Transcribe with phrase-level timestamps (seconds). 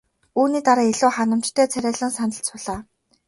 [0.41, 2.79] Үүний дараа илүү ханамжтай царайлан сандалд суулаа.